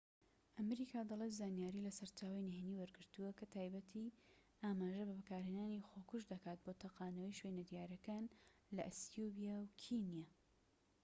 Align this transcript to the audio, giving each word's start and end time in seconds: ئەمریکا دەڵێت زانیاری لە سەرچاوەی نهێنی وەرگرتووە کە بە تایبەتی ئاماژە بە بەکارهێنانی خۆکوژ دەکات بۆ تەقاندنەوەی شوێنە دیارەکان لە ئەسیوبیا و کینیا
ئەمریکا 0.57 0.99
دەڵێت 1.09 1.33
زانیاری 1.39 1.85
لە 1.87 1.91
سەرچاوەی 1.97 2.45
نهێنی 2.51 2.79
وەرگرتووە 2.81 3.31
کە 3.37 3.43
بە 3.47 3.51
تایبەتی 3.55 4.15
ئاماژە 4.63 5.03
بە 5.07 5.13
بەکارهێنانی 5.19 5.85
خۆکوژ 5.89 6.23
دەکات 6.33 6.59
بۆ 6.61 6.71
تەقاندنەوەی 6.81 7.37
شوێنە 7.39 7.63
دیارەکان 7.69 8.23
لە 8.75 8.81
ئەسیوبیا 8.87 9.55
و 9.59 9.71
کینیا 9.81 10.27